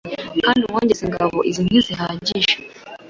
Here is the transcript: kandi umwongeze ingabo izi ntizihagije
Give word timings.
kandi 0.45 0.61
umwongeze 0.63 1.01
ingabo 1.07 1.37
izi 1.49 1.61
ntizihagije 1.67 2.53